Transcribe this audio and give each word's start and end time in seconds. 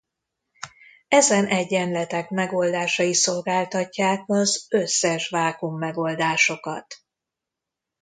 Ezen 1.07 1.45
egyenletek 1.45 2.29
megoldásai 2.29 3.13
szolgáltatják 3.13 4.23
az 4.27 4.65
összes 4.69 5.29
vákuum-megoldásokat. 5.29 6.97